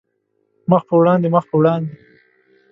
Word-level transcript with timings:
مخ 0.69 0.81
په 0.89 0.93
وړاندې، 0.99 1.27
مخ 1.35 1.45
په 1.49 1.55
وړاندې 1.59 1.93